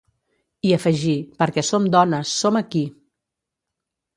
[0.69, 1.13] I afegí:
[1.43, 2.85] Perquè som dones, som aquí!